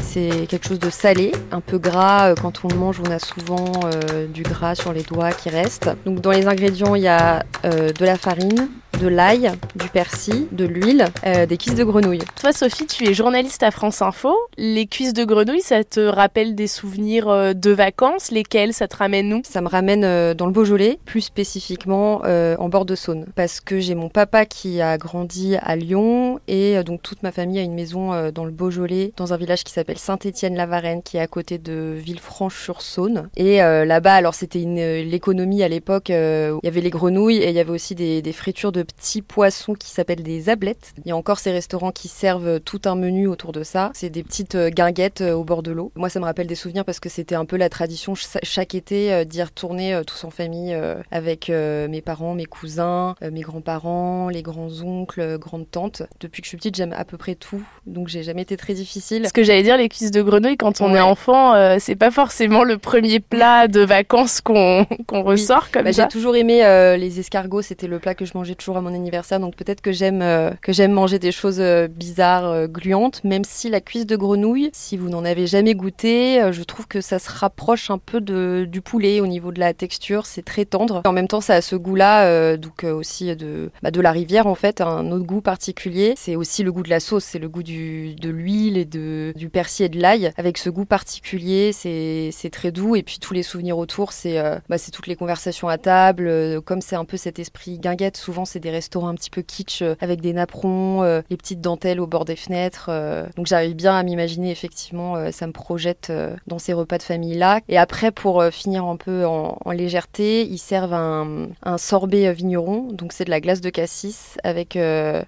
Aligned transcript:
C'est 0.00 0.46
quelque 0.48 0.66
chose 0.66 0.78
de 0.78 0.88
salé, 0.88 1.32
un 1.52 1.60
peu 1.60 1.76
gras. 1.78 2.30
Euh, 2.30 2.34
Quand 2.40 2.64
on 2.64 2.68
le 2.68 2.76
mange, 2.76 3.00
on 3.06 3.10
a 3.10 3.18
souvent 3.18 3.72
euh, 3.84 4.26
du 4.26 4.42
gras 4.42 4.74
sur 4.74 4.92
les 4.92 5.02
doigts 5.02 5.32
qui 5.32 5.50
reste. 5.50 5.90
Donc 6.06 6.20
dans 6.20 6.30
les 6.30 6.46
ingrédients, 6.46 6.94
il 6.94 7.02
y 7.02 7.08
a 7.08 7.44
euh, 7.64 7.90
de 7.92 8.04
la 8.06 8.16
farine, 8.16 8.68
de 9.04 9.08
l'ail, 9.08 9.52
du 9.76 9.88
persil, 9.88 10.46
de 10.50 10.64
l'huile, 10.64 11.04
euh, 11.26 11.44
des 11.44 11.58
cuisses 11.58 11.74
de 11.74 11.84
grenouille. 11.84 12.22
Toi, 12.40 12.54
Sophie, 12.54 12.86
tu 12.86 13.06
es 13.06 13.12
journaliste 13.12 13.62
à 13.62 13.70
France 13.70 14.00
Info. 14.00 14.34
Les 14.56 14.86
cuisses 14.86 15.12
de 15.12 15.26
grenouille, 15.26 15.60
ça 15.60 15.84
te 15.84 16.00
rappelle 16.00 16.54
des 16.54 16.66
souvenirs 16.66 17.28
euh, 17.28 17.52
de 17.52 17.70
vacances? 17.70 18.30
Lesquels? 18.30 18.72
Ça 18.72 18.88
te 18.88 18.96
ramène 18.96 19.34
où? 19.34 19.42
Ça 19.44 19.60
me 19.60 19.68
ramène 19.68 20.04
euh, 20.04 20.32
dans 20.32 20.46
le 20.46 20.52
Beaujolais, 20.52 20.98
plus 21.04 21.20
spécifiquement 21.20 22.22
euh, 22.24 22.56
en 22.58 22.70
bord 22.70 22.86
de 22.86 22.94
Saône, 22.94 23.26
parce 23.34 23.60
que 23.60 23.78
j'ai 23.78 23.94
mon 23.94 24.08
papa 24.08 24.46
qui 24.46 24.80
a 24.80 24.96
grandi 24.96 25.56
à 25.60 25.76
Lyon 25.76 26.40
et 26.48 26.82
donc 26.82 27.02
toute 27.02 27.22
ma 27.22 27.30
famille 27.30 27.58
a 27.58 27.62
une 27.62 27.74
maison 27.74 28.30
dans 28.30 28.46
le 28.46 28.52
Beaujolais, 28.52 29.12
dans 29.18 29.34
un 29.34 29.36
village 29.36 29.64
qui 29.64 29.72
s'appelle 29.72 29.98
Saint-Étienne-la-Varenne, 29.98 31.02
qui 31.02 31.18
est 31.18 31.20
à 31.20 31.26
côté 31.26 31.58
de 31.58 31.94
Villefranche-sur-Saône. 31.98 33.28
Et 33.36 33.62
euh, 33.62 33.84
là-bas, 33.84 34.14
alors 34.14 34.34
c'était 34.34 34.60
l'économie 35.04 35.62
à 35.62 35.68
l'époque, 35.68 36.08
il 36.08 36.58
y 36.62 36.68
avait 36.68 36.80
les 36.80 36.90
grenouilles 36.90 37.38
et 37.38 37.50
il 37.50 37.54
y 37.54 37.60
avait 37.60 37.70
aussi 37.70 37.94
des, 37.94 38.22
des 38.22 38.32
fritures 38.32 38.72
de 38.72 38.84
petits 38.96 39.22
poissons 39.22 39.74
qui 39.74 39.90
s'appellent 39.90 40.22
des 40.22 40.48
ablettes. 40.48 40.92
Il 41.04 41.08
y 41.08 41.12
a 41.12 41.16
encore 41.16 41.38
ces 41.38 41.50
restaurants 41.52 41.92
qui 41.92 42.08
servent 42.08 42.60
tout 42.60 42.80
un 42.84 42.94
menu 42.94 43.26
autour 43.28 43.52
de 43.52 43.62
ça. 43.62 43.90
C'est 43.94 44.10
des 44.10 44.22
petites 44.22 44.54
euh, 44.54 44.70
guinguettes 44.70 45.20
euh, 45.20 45.32
au 45.34 45.44
bord 45.44 45.62
de 45.62 45.72
l'eau. 45.72 45.92
Moi, 45.96 46.08
ça 46.08 46.20
me 46.20 46.24
rappelle 46.24 46.46
des 46.46 46.54
souvenirs 46.54 46.84
parce 46.84 47.00
que 47.00 47.08
c'était 47.08 47.34
un 47.34 47.44
peu 47.44 47.56
la 47.56 47.68
tradition 47.68 48.14
ch- 48.14 48.42
chaque 48.42 48.74
été 48.74 49.12
euh, 49.12 49.24
d'y 49.24 49.42
retourner 49.42 50.00
tous 50.06 50.24
en 50.24 50.30
famille 50.30 50.76
avec 51.10 51.48
mes 51.48 52.00
parents, 52.02 52.34
mes 52.34 52.44
cousins, 52.44 53.14
mes 53.22 53.40
grands-parents, 53.40 54.28
les 54.28 54.42
grands-oncles, 54.42 55.38
grandes-tantes. 55.38 56.02
Depuis 56.20 56.42
que 56.42 56.46
je 56.46 56.48
suis 56.50 56.56
petite, 56.56 56.76
j'aime 56.76 56.92
à 56.96 57.04
peu 57.04 57.16
près 57.16 57.34
tout, 57.34 57.62
donc 57.86 58.08
j'ai 58.08 58.22
jamais 58.22 58.42
été 58.42 58.56
très 58.56 58.74
difficile. 58.74 59.26
Ce 59.28 59.32
que 59.32 59.42
j'allais 59.42 59.62
dire, 59.62 59.76
les 59.76 59.88
cuisses 59.88 60.10
de 60.10 60.22
grenouille, 60.22 60.56
quand 60.56 60.80
on 60.80 60.92
Ouais. 60.92 60.98
est 60.98 61.02
enfant, 61.02 61.54
euh, 61.54 61.76
c'est 61.80 61.96
pas 61.96 62.10
forcément 62.10 62.62
le 62.64 62.78
premier 62.78 63.20
plat 63.20 63.68
de 63.68 63.80
vacances 63.80 64.40
qu'on 64.40 64.86
ressort 65.10 65.70
comme 65.70 65.84
Bah, 65.84 65.92
ça. 65.92 66.02
j'ai 66.02 66.08
toujours 66.08 66.36
aimé 66.36 66.64
euh, 66.64 66.96
les 66.96 67.20
escargots, 67.20 67.62
c'était 67.62 67.86
le 67.86 67.98
plat 67.98 68.14
que 68.14 68.24
je 68.24 68.32
mangeais 68.34 68.54
toujours 68.54 68.73
à 68.76 68.80
mon 68.80 68.94
anniversaire, 68.94 69.40
donc 69.40 69.56
peut-être 69.56 69.80
que 69.80 69.92
j'aime 69.92 70.22
euh, 70.22 70.50
que 70.62 70.72
j'aime 70.72 70.92
manger 70.92 71.18
des 71.18 71.32
choses 71.32 71.60
euh, 71.60 71.88
bizarres, 71.88 72.46
euh, 72.46 72.66
gluantes, 72.66 73.22
même 73.24 73.44
si 73.44 73.70
la 73.70 73.80
cuisse 73.80 74.06
de 74.06 74.16
grenouille, 74.16 74.70
si 74.72 74.96
vous 74.96 75.08
n'en 75.08 75.24
avez 75.24 75.46
jamais 75.46 75.74
goûté, 75.74 76.40
je 76.52 76.62
trouve 76.62 76.86
que 76.86 77.00
ça 77.00 77.18
se 77.18 77.30
rapproche 77.30 77.90
un 77.90 77.98
peu 77.98 78.20
de, 78.20 78.66
du 78.68 78.80
poulet 78.80 79.20
au 79.20 79.26
niveau 79.26 79.52
de 79.52 79.60
la 79.60 79.74
texture, 79.74 80.26
c'est 80.26 80.44
très 80.44 80.64
tendre. 80.64 81.02
En 81.04 81.12
même 81.12 81.28
temps, 81.28 81.40
ça 81.40 81.54
a 81.54 81.60
ce 81.60 81.76
goût-là, 81.76 82.56
donc 82.56 82.84
aussi 82.84 83.34
de, 83.36 83.70
bah, 83.82 83.90
de 83.90 84.00
la 84.00 84.12
rivière 84.12 84.46
en 84.46 84.54
fait, 84.54 84.80
un 84.80 85.10
autre 85.10 85.24
goût 85.24 85.40
particulier. 85.40 86.14
C'est 86.16 86.36
aussi 86.36 86.62
le 86.62 86.72
goût 86.72 86.82
de 86.82 86.90
la 86.90 87.00
sauce, 87.00 87.24
c'est 87.24 87.38
le 87.38 87.48
goût 87.48 87.62
du, 87.62 88.14
de 88.14 88.30
l'huile 88.30 88.76
et 88.76 88.84
de, 88.84 89.32
du 89.36 89.48
persil 89.48 89.86
et 89.86 89.88
de 89.88 90.00
l'ail, 90.00 90.32
avec 90.36 90.58
ce 90.58 90.70
goût 90.70 90.84
particulier, 90.84 91.72
c'est 91.72 92.50
très 92.50 92.72
doux, 92.72 92.96
et 92.96 93.02
puis 93.02 93.18
tous 93.20 93.34
les 93.34 93.42
souvenirs 93.42 93.78
autour, 93.78 94.12
c'est 94.12 94.40
bah, 94.68 94.78
c'est 94.78 94.90
toutes 94.90 95.06
les 95.06 95.16
conversations 95.16 95.68
à 95.68 95.78
table, 95.78 96.60
comme 96.62 96.80
c'est 96.80 96.96
un 96.96 97.04
peu 97.04 97.16
cet 97.16 97.38
esprit 97.38 97.78
guinguette, 97.78 98.16
souvent 98.16 98.44
c'est 98.44 98.60
des 98.64 98.70
restaurants 98.70 99.08
un 99.08 99.14
petit 99.14 99.30
peu 99.30 99.42
kitsch, 99.42 99.82
euh, 99.82 99.94
avec 100.00 100.20
des 100.20 100.32
napperons, 100.32 101.02
euh, 101.02 101.20
les 101.30 101.36
petites 101.36 101.60
dentelles 101.60 102.00
au 102.00 102.06
bord 102.06 102.24
des 102.24 102.34
fenêtres, 102.34 102.86
euh, 102.88 103.26
donc 103.36 103.46
j'arrive 103.46 103.76
bien 103.76 103.94
à 103.94 104.02
m'imaginer 104.02 104.50
effectivement, 104.50 105.30
ça 105.30 105.46
me 105.46 105.52
projette 105.52 106.10
dans 106.46 106.58
ces 106.58 106.72
repas 106.72 106.96
de 106.96 107.02
famille-là. 107.02 107.60
Et 107.68 107.76
après, 107.76 108.10
pour 108.10 108.42
finir 108.44 108.86
un 108.86 108.96
peu 108.96 109.26
en, 109.26 109.58
légèreté, 109.70 110.46
ils 110.46 110.58
servent 110.58 110.94
un, 110.94 111.48
sorbet 111.76 112.32
vigneron, 112.32 112.88
donc 112.92 113.12
c'est 113.12 113.24
de 113.24 113.30
la 113.30 113.40
glace 113.40 113.60
de 113.60 113.68
cassis 113.68 114.38
avec 114.42 114.78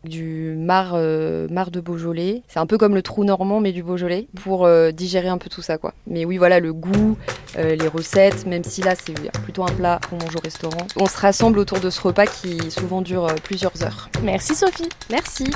du 0.05 0.57
mar, 0.59 0.95
de 0.97 1.81
Beaujolais. 1.81 2.43
C'est 2.49 2.59
un 2.59 2.67
peu 2.67 2.79
comme 2.79 2.95
le 2.95 3.03
trou 3.03 3.25
normand, 3.25 3.61
mais 3.61 3.73
du 3.73 3.83
Beaujolais, 3.83 4.29
pour 4.43 4.69
digérer 4.93 5.29
un 5.29 5.39
peu 5.39 5.51
tout 5.51 5.63
ça, 5.63 5.77
quoi. 5.77 5.93
Mais 6.07 6.25
oui, 6.25 6.39
voilà, 6.39 6.61
le 6.61 6.73
goût, 6.73 7.19
les 7.57 7.89
recettes, 7.89 8.47
même 8.47 8.65
si 8.65 8.81
là, 8.81 8.95
c'est 8.95 9.15
plutôt 9.43 9.65
un 9.65 9.73
plat 9.73 10.01
qu'on 10.09 10.17
mange 10.17 10.37
au 10.37 10.41
restaurant. 10.41 10.87
On 10.97 11.07
se 11.07 11.19
rassemble 11.19 11.59
autour 11.59 11.81
de 11.81 11.91
ce 11.91 12.01
repas 12.01 12.27
qui 12.27 12.71
souvent 12.71 13.03
dure 13.03 13.26
plusieurs 13.35 13.83
heures. 13.83 14.09
Merci 14.23 14.55
Sophie. 14.55 14.89
Merci 15.11 15.51